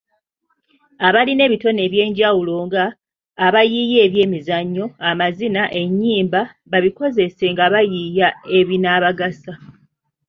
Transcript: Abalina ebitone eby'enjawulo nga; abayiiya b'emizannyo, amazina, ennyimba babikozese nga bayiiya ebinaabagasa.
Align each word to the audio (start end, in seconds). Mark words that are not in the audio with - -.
Abalina 1.07 1.41
ebitone 1.47 1.79
eby'enjawulo 1.87 2.53
nga; 2.67 2.85
abayiiya 3.45 4.03
b'emizannyo, 4.13 4.85
amazina, 5.09 5.61
ennyimba 5.81 6.41
babikozese 6.71 7.43
nga 7.53 7.65
bayiiya 7.73 8.27
ebinaabagasa. 8.57 9.53